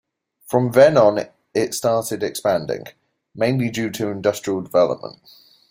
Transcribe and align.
From 0.47 0.71
then 0.71 0.97
on 0.97 1.27
it 1.53 1.75
started 1.75 2.23
expanding, 2.23 2.85
mainly 3.35 3.69
due 3.69 3.91
to 3.91 4.07
industrial 4.09 4.61
development. 4.61 5.19